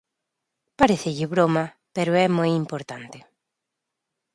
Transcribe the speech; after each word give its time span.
Parécelle 0.79 1.31
broma, 1.33 1.63
pero 1.95 2.11
é 2.25 2.27
moi 2.37 2.49
importante. 2.63 3.19